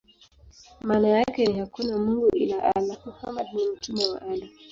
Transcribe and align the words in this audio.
Maana 0.81 1.07
yake 1.07 1.45
ni: 1.45 1.59
"Hakuna 1.59 1.97
mungu 1.97 2.29
ila 2.35 2.75
Allah; 2.75 2.97
Muhammad 3.05 3.47
ni 3.55 3.67
mtume 3.69 4.07
wa 4.07 4.21
Allah". 4.21 4.49